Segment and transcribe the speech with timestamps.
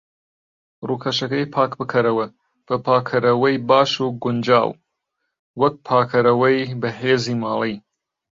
[0.87, 2.25] ڕوکەشەکەی پاک بکەرەوە
[2.67, 4.69] بە پاکەرەوەی باش و گونجاو،
[5.59, 7.75] وەک پاکەرەوەی بەهێزی ماڵی.